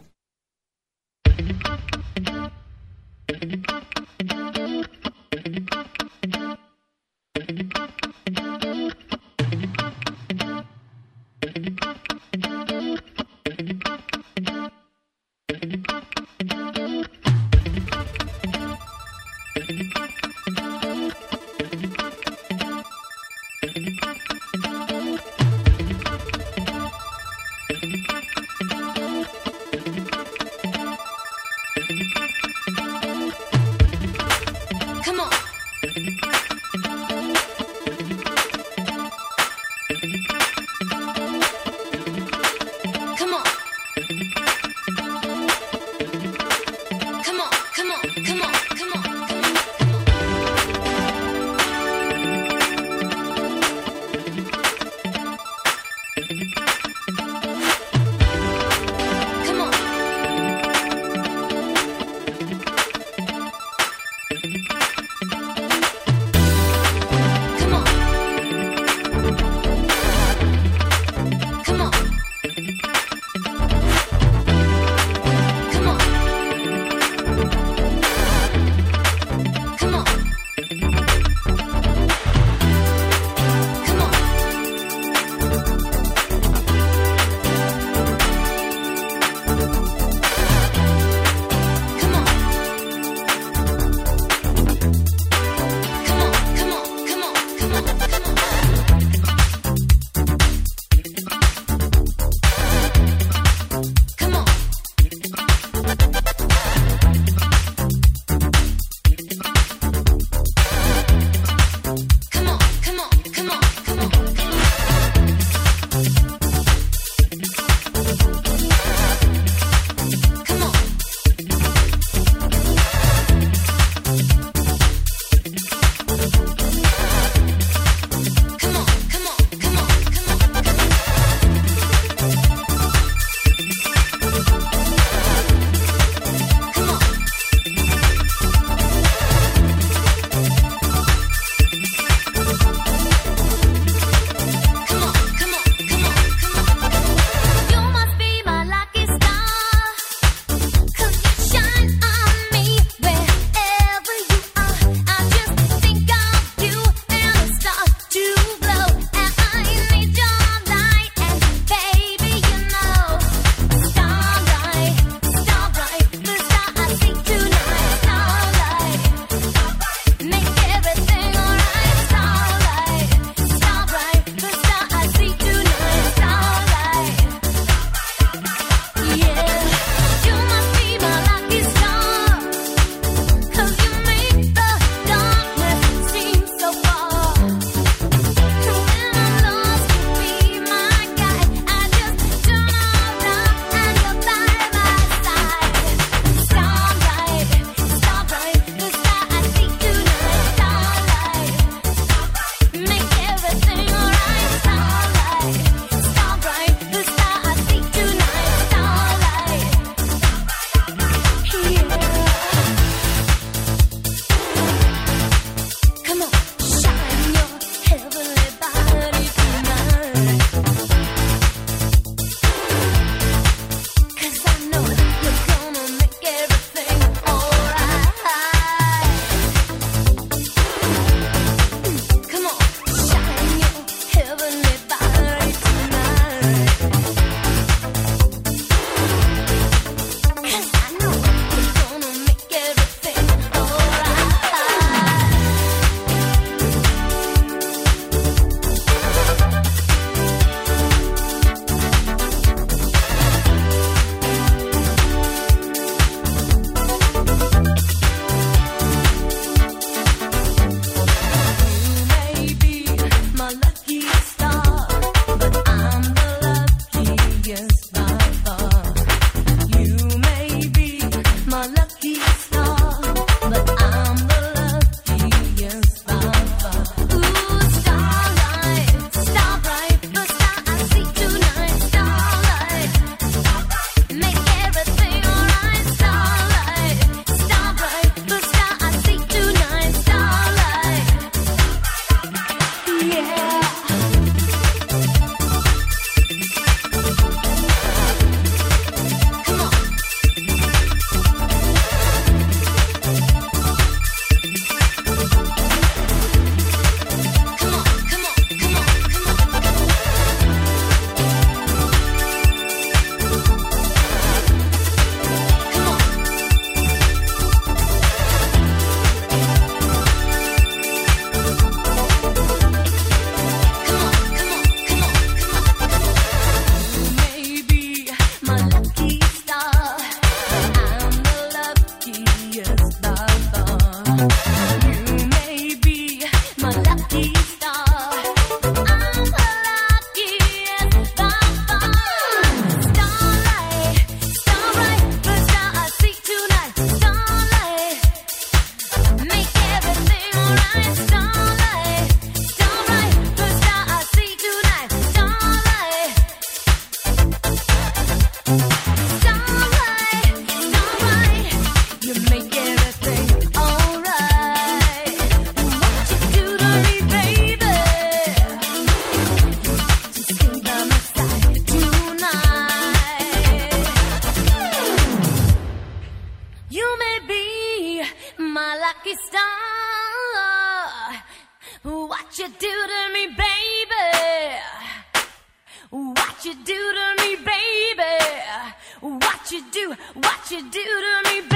[389.48, 391.47] what you do, what you do to me.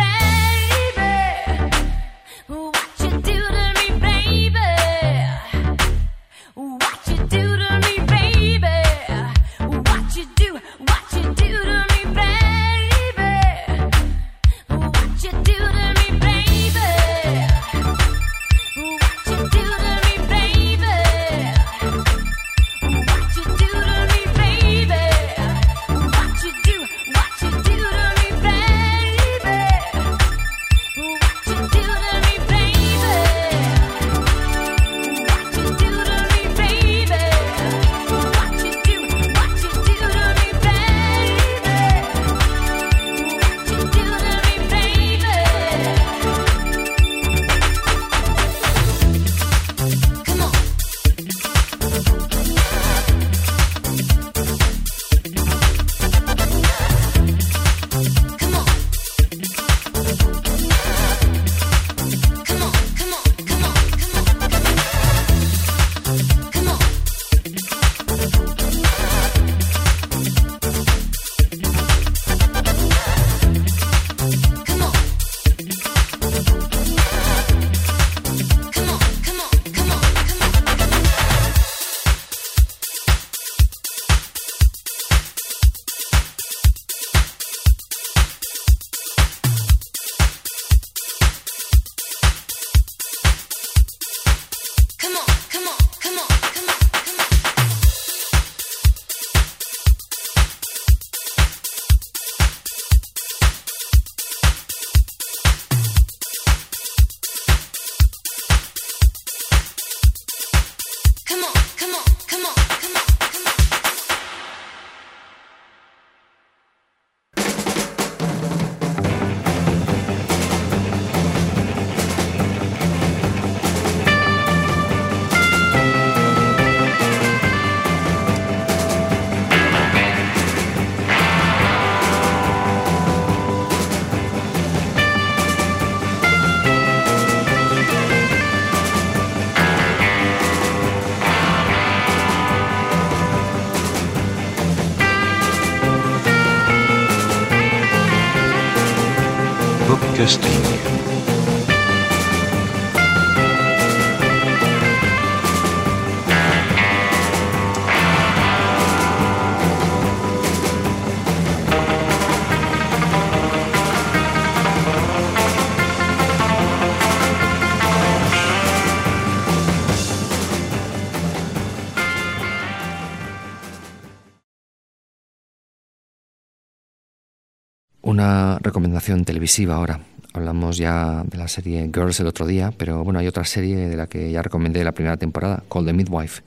[178.12, 180.11] Una recomendación televisiva ahora.
[180.34, 183.96] Hablamos ya de la serie Girls el otro día, pero bueno, hay otra serie de
[183.96, 186.42] la que ya recomendé la primera temporada, Called the Midwife,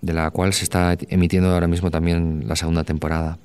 [0.00, 3.38] de la cual se está emitiendo ahora mismo también la segunda temporada.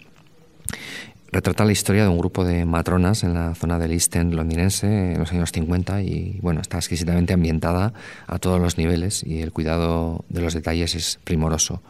[1.35, 5.11] Retrata la historia de un grupo de matronas en la zona del East End londinense
[5.11, 7.91] en los años 50 y bueno, está exquisitamente ambientada
[8.25, 11.81] a todos los niveles y el cuidado de los detalles es primoroso.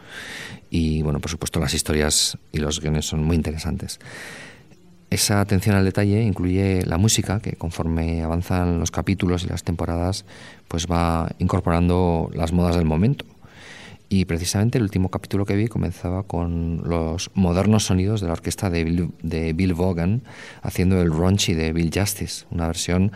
[0.72, 4.00] Y bueno, por supuesto las historias y los guiones son muy interesantes.
[5.10, 10.26] Esa atención al detalle incluye la música, que conforme avanzan los capítulos y las temporadas,
[10.68, 13.26] pues va incorporando las modas del momento.
[14.10, 18.70] Y precisamente el último capítulo que vi comenzaba con los modernos sonidos de la orquesta
[18.70, 20.22] de Bill, de Vaughan
[20.62, 23.12] haciendo el raunchy de Bill Justice, una versión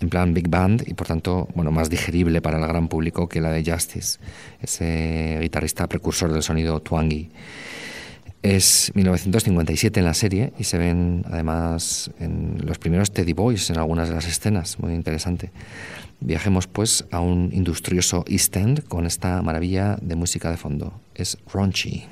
[0.00, 3.40] en plan big band y por tanto bueno, más digerible para el gran público que
[3.40, 4.18] la de Justice,
[4.60, 7.30] ese guitarrista precursor del sonido twangy.
[8.42, 13.78] Es 1957 en la serie y se ven además en los primeros Teddy Boys en
[13.78, 15.52] algunas de las escenas, muy interesante.
[16.18, 20.92] Viajemos pues a un industrioso East End con esta maravilla de música de fondo.
[21.14, 22.04] Es raunchy.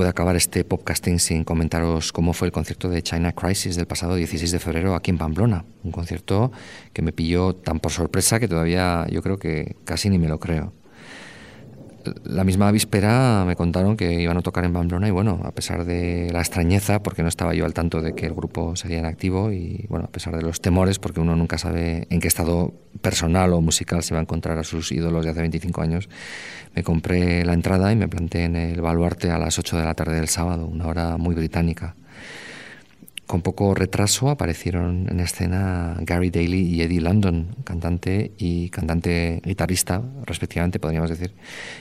[0.00, 3.86] No puedo acabar este podcasting sin comentaros cómo fue el concierto de China Crisis del
[3.86, 5.66] pasado 16 de febrero aquí en Pamplona.
[5.84, 6.52] Un concierto
[6.94, 10.40] que me pilló tan por sorpresa que todavía yo creo que casi ni me lo
[10.40, 10.72] creo
[12.24, 15.84] la misma víspera me contaron que iban a tocar en Pamplona y bueno, a pesar
[15.84, 19.06] de la extrañeza, porque no estaba yo al tanto de que el grupo seguía en
[19.06, 22.74] activo y bueno, a pesar de los temores, porque uno nunca sabe en qué estado
[23.00, 26.08] personal o musical se va a encontrar a sus ídolos de hace 25 años,
[26.74, 29.94] me compré la entrada y me planté en el baluarte a las 8 de la
[29.94, 31.96] tarde del sábado, una hora muy británica.
[33.30, 40.02] Con poco retraso aparecieron en escena Gary Daly y Eddie London, cantante y cantante guitarrista,
[40.26, 41.32] respectivamente, podríamos decir,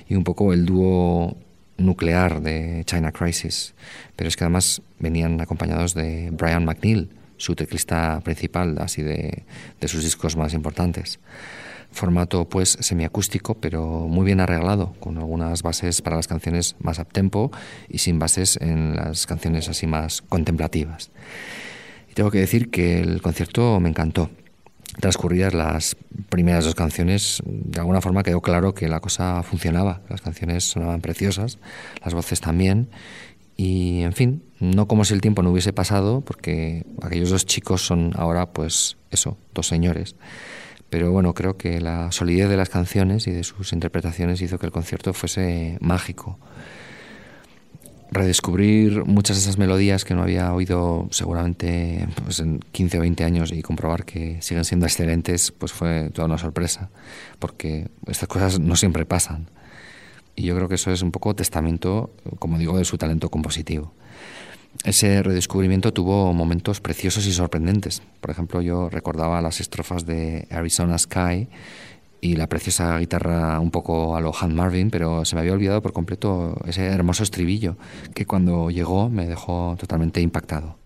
[0.07, 1.35] y un poco el dúo
[1.77, 3.73] nuclear de China Crisis.
[4.15, 7.09] Pero es que además venían acompañados de Brian McNeil,
[7.39, 9.45] su teclista principal, así de,
[9.79, 11.19] de sus discos más importantes.
[11.91, 17.51] Formato pues semiacústico pero muy bien arreglado con algunas bases para las canciones más uptempo
[17.87, 21.09] y sin bases en las canciones así más contemplativas.
[22.11, 24.29] Y tengo que decir que el concierto me encantó.
[24.99, 25.95] Transcurridas las
[26.29, 30.99] primeras dos canciones de alguna forma quedó claro que la cosa funcionaba las canciones sonaban
[30.99, 31.59] preciosas
[32.03, 32.89] las voces también
[33.60, 37.86] y en fin no como si el tiempo no hubiese pasado porque aquellos dos chicos
[37.86, 40.16] son ahora pues eso dos señores
[40.89, 44.66] pero bueno, creo que la solidez de las canciones y de sus interpretaciones hizo que
[44.66, 46.39] el concierto fuese mágico.
[48.12, 53.24] Redescubrir muchas de esas melodías que no había oído seguramente pues, en 15 o 20
[53.24, 56.89] años y comprobar que siguen siendo excelentes, pues fue toda una sorpresa,
[57.38, 59.51] porque estas cosas no siempre pasan.
[60.39, 63.91] Y yo creo que eso es un poco testamento, como digo, de su talento compositivo.
[64.85, 68.01] Ese redescubrimiento tuvo momentos preciosos y sorprendentes.
[68.21, 71.49] Por ejemplo, yo recordaba las estrofas de Arizona Sky
[72.21, 75.81] y la preciosa guitarra un poco a lo Han Marvin, pero se me había olvidado
[75.81, 77.75] por completo ese hermoso estribillo
[78.15, 80.77] que cuando llegó me dejó totalmente impactado.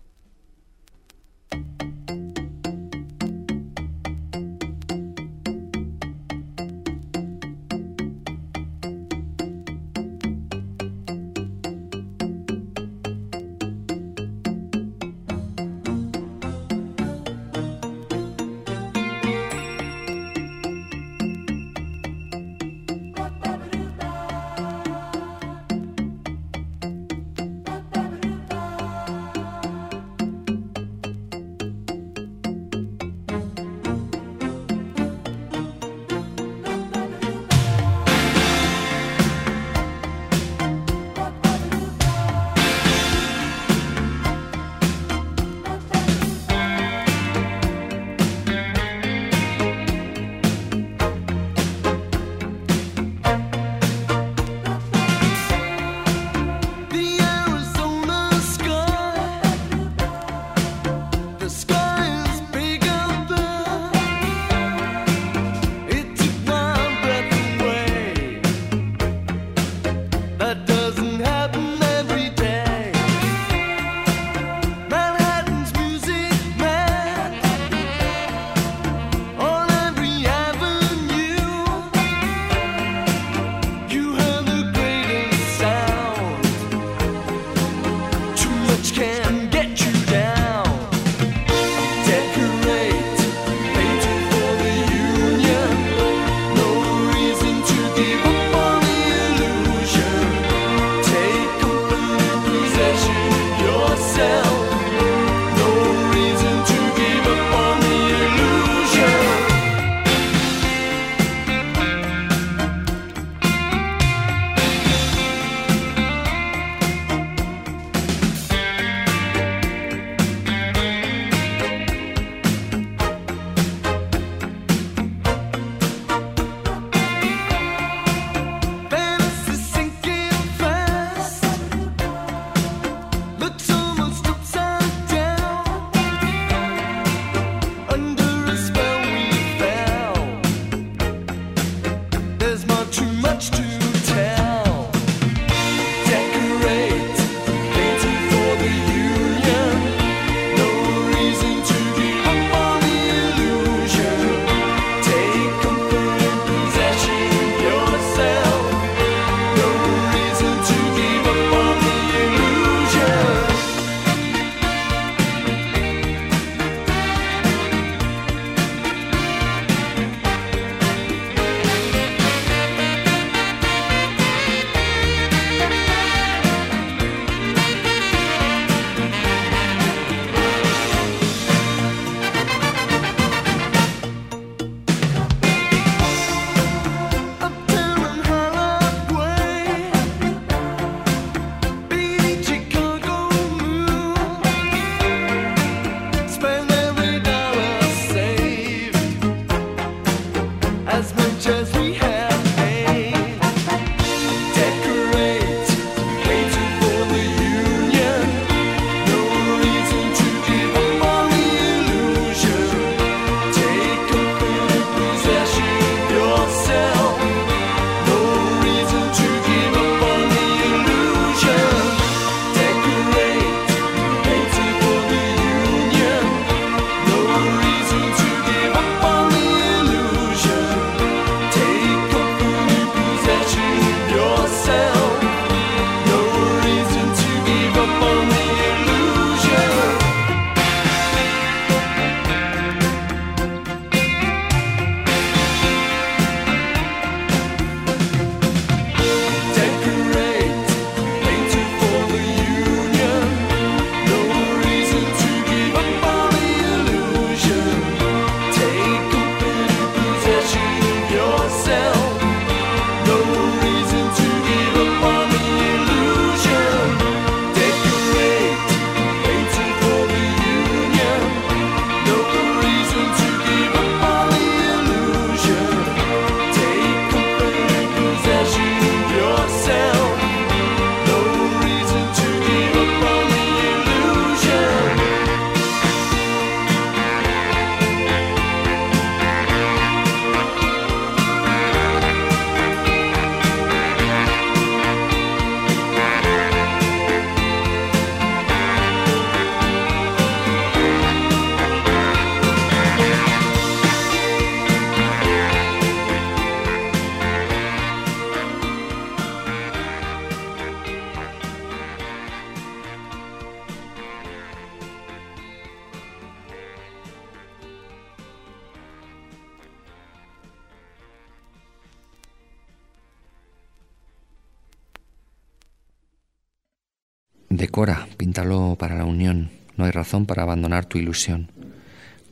[330.14, 331.50] Razón para abandonar tu ilusión.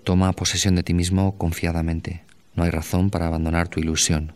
[0.05, 2.23] Toma posesión de ti mismo confiadamente.
[2.55, 4.35] No hay razón para abandonar tu ilusión.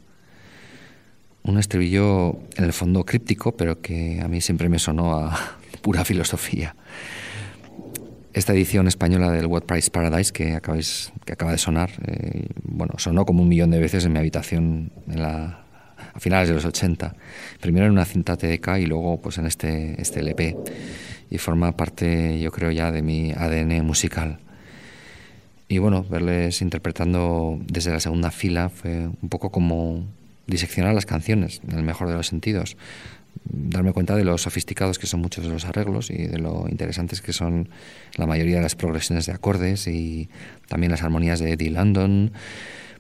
[1.44, 5.38] Un estribillo en el fondo críptico, pero que a mí siempre me sonó a
[5.80, 6.74] pura filosofía.
[8.32, 13.24] Esta edición española del Price Paradise que, acabáis, que acaba de sonar, eh, bueno, sonó
[13.24, 15.64] como un millón de veces en mi habitación en la,
[16.14, 17.14] a finales de los 80.
[17.60, 20.56] Primero en una cinta TDK y luego pues en este, este LP.
[21.30, 24.38] Y forma parte, yo creo, ya de mi ADN musical.
[25.68, 30.04] Y bueno, verles interpretando desde la segunda fila fue un poco como
[30.46, 32.76] diseccionar las canciones, en el mejor de los sentidos.
[33.44, 37.20] Darme cuenta de lo sofisticados que son muchos de los arreglos y de lo interesantes
[37.20, 37.68] que son
[38.16, 40.28] la mayoría de las progresiones de acordes y
[40.68, 42.32] también las armonías de Eddie London,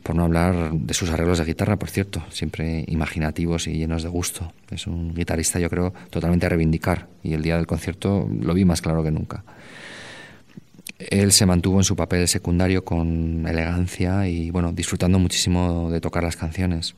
[0.06, 4.08] por no hablar de sus arreglos de guitarra, por cierto, siempre imaginativos y llenos de
[4.08, 4.52] gusto.
[4.70, 8.64] Es un guitarrista, yo creo, totalmente a reivindicar y el día del concierto lo vi
[8.64, 9.42] más claro que nunca.
[11.00, 16.22] Él se mantuvo en su papel secundario con elegancia y bueno, disfrutando muchísimo de tocar
[16.22, 16.94] las canciones.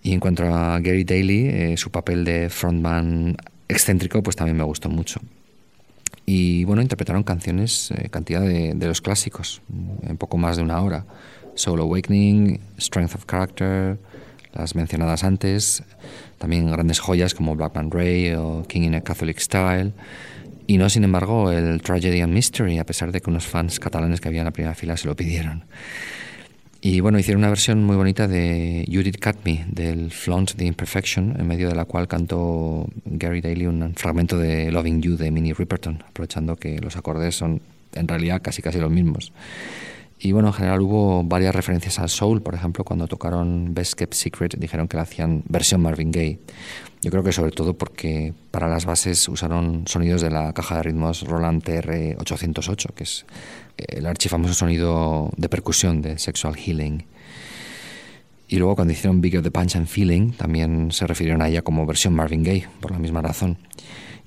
[0.00, 3.36] Y en cuanto a Gary Daly, eh, su papel de frontman
[3.66, 5.20] excéntrico, pues también me gustó mucho.
[6.26, 9.62] Y bueno, interpretaron canciones, eh, cantidad de, de, los clásicos,
[10.02, 11.04] en poco más de una hora.
[11.58, 13.98] Soul Awakening, Strength of Character,
[14.54, 15.82] las mencionadas antes,
[16.38, 19.92] también grandes joyas como Black Man Ray o King in a Catholic Style.
[20.66, 24.20] Y no, sin embargo, el Tragedy and Mystery, a pesar de que unos fans catalanes
[24.20, 25.64] que había en la primera fila se lo pidieron.
[26.80, 31.34] Y bueno, hicieron una versión muy bonita de Judith Cut Me, del Flaunt the Imperfection,
[31.38, 35.54] en medio de la cual cantó Gary Daly un fragmento de Loving You de Minnie
[35.54, 37.60] Riperton, aprovechando que los acordes son
[37.94, 39.32] en realidad casi casi los mismos.
[40.20, 44.14] Y bueno, en general hubo varias referencias al soul, por ejemplo, cuando tocaron Best Kept
[44.14, 46.40] Secret dijeron que la hacían versión Marvin Gaye.
[47.02, 50.82] Yo creo que sobre todo porque para las bases usaron sonidos de la caja de
[50.82, 53.26] ritmos Roland TR-808, que es
[53.76, 57.04] el archifamoso sonido de percusión de Sexual Healing.
[58.48, 61.86] Y luego cuando hicieron Bigger the Punch and Feeling también se refirieron a ella como
[61.86, 63.58] versión Marvin Gaye, por la misma razón.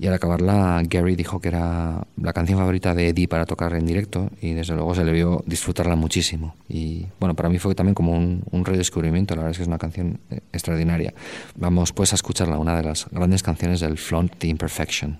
[0.01, 3.85] Y al acabarla, Gary dijo que era la canción favorita de Eddie para tocar en
[3.85, 6.55] directo y desde luego se le vio disfrutarla muchísimo.
[6.67, 9.77] Y bueno, para mí fue también como un, redescubrimiento, la verdad es que es una
[9.77, 11.13] canción eh, extraordinaria.
[11.55, 15.19] Vamos pues a escucharla, una de las grandes canciones del Flaunt the Imperfection.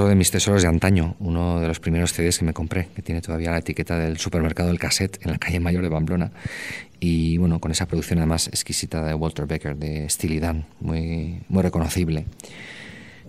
[0.00, 3.02] Otro de mis tesoros de antaño, uno de los primeros CDs que me compré, que
[3.02, 6.32] tiene todavía la etiqueta del supermercado del cassette en la calle Mayor de Pamplona.
[7.00, 11.62] Y bueno, con esa producción además exquisita de Walter Becker, de Steely Dan, muy, muy
[11.62, 12.24] reconocible.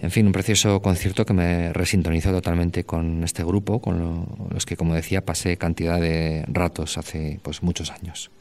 [0.02, 4.66] En fin, un precioso concierto que me resintonizó totalmente con este grupo, con lo- los
[4.66, 8.32] que, como decía, pasé cantidad de ratos hace pues, muchos años.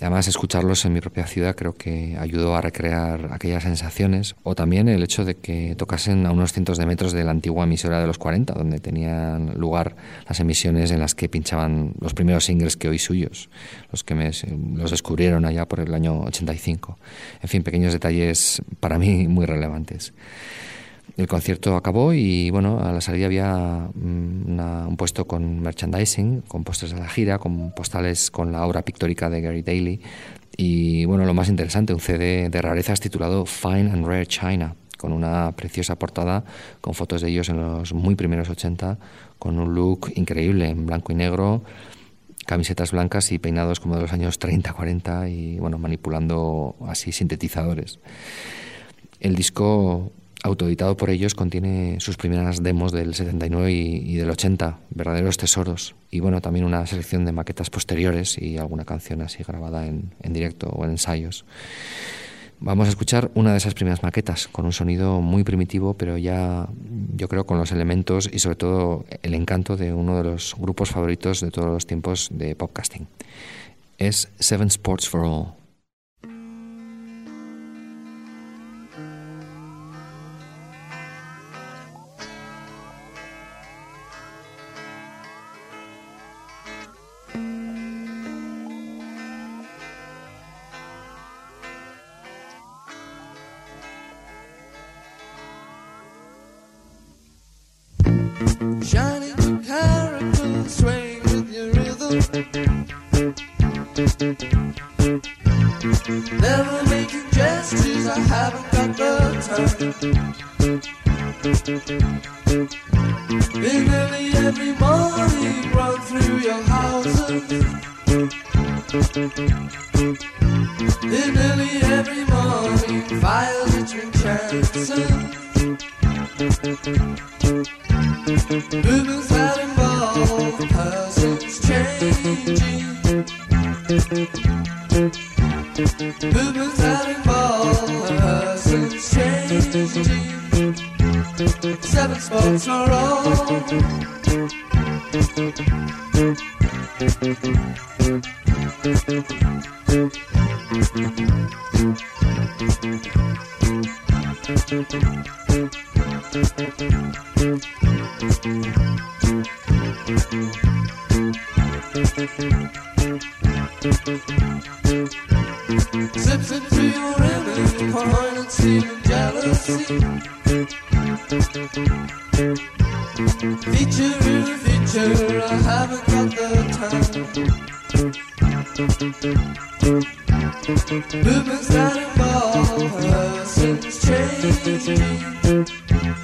[0.00, 4.88] Además, escucharlos en mi propia ciudad creo que ayudó a recrear aquellas sensaciones, o también
[4.88, 8.06] el hecho de que tocasen a unos cientos de metros de la antigua emisora de
[8.06, 9.96] los 40, donde tenían lugar
[10.26, 13.50] las emisiones en las que pinchaban los primeros singles que hoy suyos,
[13.92, 14.30] los que me,
[14.74, 16.98] los descubrieron allá por el año 85.
[17.42, 20.14] En fin, pequeños detalles para mí muy relevantes.
[21.16, 26.64] El concierto acabó y bueno, a la salida había mm, un puesto con merchandising, con
[26.64, 30.00] pósters de la gira, con postales con la obra pictórica de Gary Daly
[30.56, 35.12] y bueno, lo más interesante, un CD de rarezas titulado Fine and Rare China, con
[35.12, 36.44] una preciosa portada
[36.80, 38.98] con fotos de ellos en los muy primeros 80,
[39.38, 41.62] con un look increíble en blanco y negro,
[42.46, 47.98] camisetas blancas y peinados como de los años 30, 40 y bueno, manipulando así sintetizadores.
[49.20, 54.78] El disco autoeditado por ellos contiene sus primeras demos del 79 y, y del 80,
[54.90, 55.94] verdaderos tesoros.
[56.10, 60.32] Y bueno, también una selección de maquetas posteriores y alguna canción así grabada en, en
[60.32, 61.44] directo o en ensayos.
[62.62, 66.68] Vamos a escuchar una de esas primeras maquetas con un sonido muy primitivo, pero ya
[67.16, 70.90] yo creo con los elementos y sobre todo el encanto de uno de los grupos
[70.90, 73.08] favoritos de todos los tiempos de podcasting.
[73.96, 75.59] Es Seven Sports for All.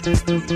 [0.07, 0.47] Movements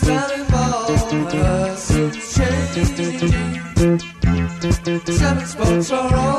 [0.00, 0.88] that involve
[1.30, 3.60] persons changing.
[5.14, 6.34] Seven spots are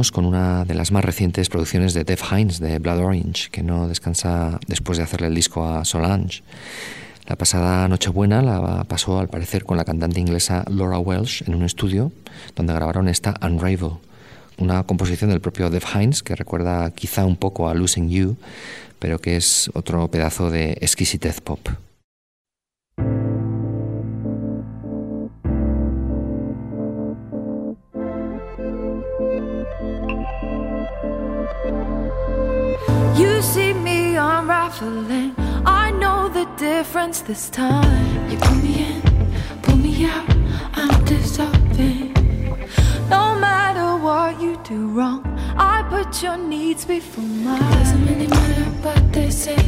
[0.00, 3.86] Con una de las más recientes producciones de Def Hines, de Blood Orange, que no
[3.86, 6.42] descansa después de hacerle el disco a Solange.
[7.26, 11.64] La pasada Nochebuena la pasó al parecer con la cantante inglesa Laura Welsh en un
[11.64, 12.12] estudio
[12.56, 13.98] donde grabaron esta Unravel,
[14.56, 18.38] una composición del propio Def Hines que recuerda quizá un poco a Losing You,
[18.98, 21.68] pero que es otro pedazo de exquisitez pop.
[34.78, 35.34] Unraveling.
[35.66, 38.30] I know the difference this time.
[38.30, 39.02] You pull me in,
[39.62, 40.28] pull me out.
[40.74, 42.12] I'm dissolving.
[43.08, 45.22] No matter what you do wrong,
[45.56, 47.60] I put your needs before mine.
[47.72, 49.58] Doesn't really matter what they say.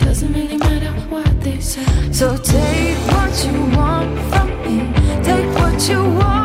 [0.00, 2.12] Doesn't really matter what they say.
[2.12, 4.92] So take what you want from me.
[5.22, 6.41] Take what you want